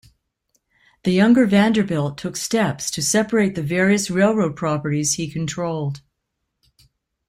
The 1.03 1.11
younger 1.11 1.45
Vanderbilt 1.45 2.17
took 2.17 2.35
steps 2.35 2.89
to 2.89 3.03
separate 3.03 3.53
the 3.53 3.61
various 3.61 4.09
railroad 4.09 4.55
properties 4.55 5.13
he 5.13 5.29
controlled. 5.29 6.01